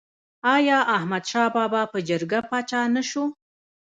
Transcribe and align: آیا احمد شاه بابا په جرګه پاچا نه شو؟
آیا 0.55 0.79
احمد 0.95 1.23
شاه 1.31 1.49
بابا 1.55 1.81
په 1.91 1.99
جرګه 2.09 2.39
پاچا 2.49 2.81
نه 2.95 3.03
شو؟ 3.09 3.23